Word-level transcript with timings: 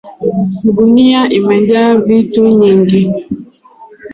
Gunia 0.75 1.21
imejaa 1.37 1.95
vitu 2.05 2.41
nyingi. 2.57 3.03